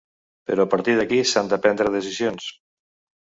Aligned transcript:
Però 0.51 0.63
a 0.67 0.69
partir 0.71 0.95
d’aquí 0.99 1.19
s’han 1.33 1.51
de 1.53 1.61
prendre 1.67 1.93
decisions. 1.97 2.49